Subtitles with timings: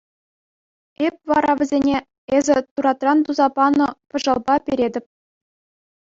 [1.05, 1.97] Эп вара вӗсене
[2.35, 5.05] эсӗ туратран туса панӑ пӑшалпа перетӗп.